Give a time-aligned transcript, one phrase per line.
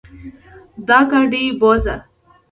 [0.87, 1.95] دا ګاډې بوځه.